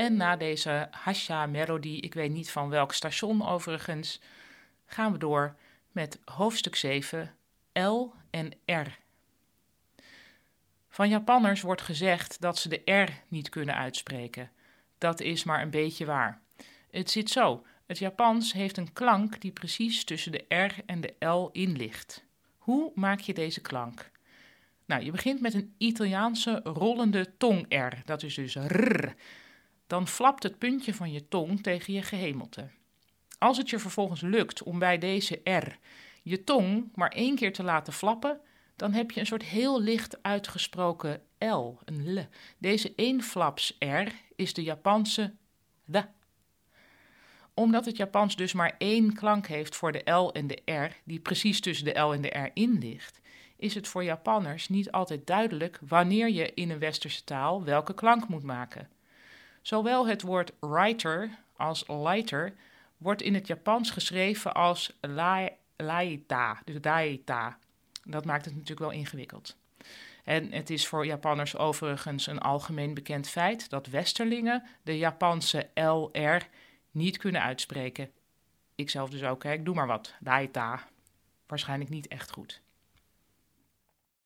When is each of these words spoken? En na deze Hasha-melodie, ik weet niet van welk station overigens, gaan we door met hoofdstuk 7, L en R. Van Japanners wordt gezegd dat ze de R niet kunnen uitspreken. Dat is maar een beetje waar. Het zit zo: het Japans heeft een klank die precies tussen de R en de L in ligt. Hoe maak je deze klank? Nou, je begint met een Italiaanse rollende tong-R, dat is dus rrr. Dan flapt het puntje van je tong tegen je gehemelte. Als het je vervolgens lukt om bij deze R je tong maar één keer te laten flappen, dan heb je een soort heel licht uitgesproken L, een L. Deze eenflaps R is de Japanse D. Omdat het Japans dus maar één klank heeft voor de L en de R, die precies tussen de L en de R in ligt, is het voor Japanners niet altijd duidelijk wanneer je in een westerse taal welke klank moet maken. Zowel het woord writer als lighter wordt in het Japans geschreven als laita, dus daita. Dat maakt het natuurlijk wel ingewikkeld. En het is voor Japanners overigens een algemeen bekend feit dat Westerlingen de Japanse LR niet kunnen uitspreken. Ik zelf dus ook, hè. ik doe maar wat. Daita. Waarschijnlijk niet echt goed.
En 0.00 0.16
na 0.16 0.36
deze 0.36 0.88
Hasha-melodie, 0.90 2.00
ik 2.00 2.14
weet 2.14 2.30
niet 2.30 2.50
van 2.50 2.68
welk 2.68 2.92
station 2.92 3.46
overigens, 3.46 4.20
gaan 4.86 5.12
we 5.12 5.18
door 5.18 5.56
met 5.92 6.18
hoofdstuk 6.24 6.76
7, 6.76 7.34
L 7.72 8.04
en 8.30 8.52
R. 8.64 8.98
Van 10.88 11.08
Japanners 11.08 11.60
wordt 11.60 11.82
gezegd 11.82 12.40
dat 12.40 12.58
ze 12.58 12.68
de 12.68 12.92
R 12.92 13.10
niet 13.28 13.48
kunnen 13.48 13.74
uitspreken. 13.74 14.50
Dat 14.98 15.20
is 15.20 15.44
maar 15.44 15.62
een 15.62 15.70
beetje 15.70 16.04
waar. 16.04 16.40
Het 16.90 17.10
zit 17.10 17.30
zo: 17.30 17.66
het 17.86 17.98
Japans 17.98 18.52
heeft 18.52 18.76
een 18.76 18.92
klank 18.92 19.40
die 19.40 19.52
precies 19.52 20.04
tussen 20.04 20.32
de 20.32 20.44
R 20.48 20.74
en 20.86 21.00
de 21.00 21.26
L 21.26 21.48
in 21.52 21.76
ligt. 21.76 22.24
Hoe 22.58 22.92
maak 22.94 23.20
je 23.20 23.34
deze 23.34 23.60
klank? 23.60 24.10
Nou, 24.86 25.04
je 25.04 25.10
begint 25.10 25.40
met 25.40 25.54
een 25.54 25.74
Italiaanse 25.78 26.60
rollende 26.64 27.36
tong-R, 27.36 28.02
dat 28.04 28.22
is 28.22 28.34
dus 28.34 28.56
rrr. 28.56 29.14
Dan 29.90 30.08
flapt 30.08 30.42
het 30.42 30.58
puntje 30.58 30.94
van 30.94 31.12
je 31.12 31.28
tong 31.28 31.62
tegen 31.62 31.92
je 31.92 32.02
gehemelte. 32.02 32.68
Als 33.38 33.56
het 33.56 33.70
je 33.70 33.78
vervolgens 33.78 34.20
lukt 34.20 34.62
om 34.62 34.78
bij 34.78 34.98
deze 34.98 35.40
R 35.44 35.78
je 36.22 36.44
tong 36.44 36.88
maar 36.94 37.10
één 37.10 37.34
keer 37.34 37.52
te 37.52 37.62
laten 37.62 37.92
flappen, 37.92 38.40
dan 38.76 38.92
heb 38.92 39.10
je 39.10 39.20
een 39.20 39.26
soort 39.26 39.42
heel 39.42 39.80
licht 39.80 40.22
uitgesproken 40.22 41.22
L, 41.38 41.76
een 41.84 42.14
L. 42.14 42.26
Deze 42.58 42.94
eenflaps 42.94 43.76
R 43.78 44.08
is 44.36 44.54
de 44.54 44.62
Japanse 44.62 45.34
D. 45.90 45.96
Omdat 47.54 47.84
het 47.84 47.96
Japans 47.96 48.36
dus 48.36 48.52
maar 48.52 48.74
één 48.78 49.14
klank 49.14 49.46
heeft 49.46 49.76
voor 49.76 49.92
de 49.92 50.10
L 50.10 50.32
en 50.32 50.46
de 50.46 50.62
R, 50.64 50.96
die 51.04 51.20
precies 51.20 51.60
tussen 51.60 51.84
de 51.84 52.00
L 52.00 52.12
en 52.12 52.22
de 52.22 52.38
R 52.38 52.50
in 52.54 52.78
ligt, 52.78 53.20
is 53.56 53.74
het 53.74 53.88
voor 53.88 54.04
Japanners 54.04 54.68
niet 54.68 54.90
altijd 54.90 55.26
duidelijk 55.26 55.78
wanneer 55.86 56.28
je 56.30 56.54
in 56.54 56.70
een 56.70 56.78
westerse 56.78 57.24
taal 57.24 57.64
welke 57.64 57.94
klank 57.94 58.28
moet 58.28 58.42
maken. 58.42 58.88
Zowel 59.62 60.06
het 60.06 60.22
woord 60.22 60.52
writer 60.60 61.30
als 61.56 61.84
lighter 61.88 62.54
wordt 62.96 63.22
in 63.22 63.34
het 63.34 63.46
Japans 63.46 63.90
geschreven 63.90 64.54
als 64.54 64.98
laita, 65.76 66.60
dus 66.64 66.80
daita. 66.80 67.58
Dat 68.04 68.24
maakt 68.24 68.44
het 68.44 68.54
natuurlijk 68.54 68.80
wel 68.80 68.90
ingewikkeld. 68.90 69.56
En 70.24 70.52
het 70.52 70.70
is 70.70 70.86
voor 70.86 71.06
Japanners 71.06 71.56
overigens 71.56 72.26
een 72.26 72.38
algemeen 72.38 72.94
bekend 72.94 73.28
feit 73.28 73.70
dat 73.70 73.86
Westerlingen 73.86 74.62
de 74.82 74.98
Japanse 74.98 75.68
LR 75.74 76.46
niet 76.90 77.16
kunnen 77.16 77.42
uitspreken. 77.42 78.10
Ik 78.74 78.90
zelf 78.90 79.10
dus 79.10 79.22
ook, 79.22 79.42
hè. 79.42 79.52
ik 79.52 79.64
doe 79.64 79.74
maar 79.74 79.86
wat. 79.86 80.14
Daita. 80.20 80.88
Waarschijnlijk 81.46 81.90
niet 81.90 82.08
echt 82.08 82.30
goed. 82.30 82.60